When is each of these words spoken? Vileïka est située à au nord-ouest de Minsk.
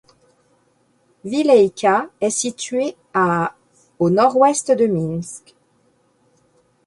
Vileïka 1.23 2.09
est 2.21 2.31
située 2.31 2.97
à 3.13 3.53
au 3.99 4.09
nord-ouest 4.09 4.71
de 4.71 4.87
Minsk. 4.87 5.53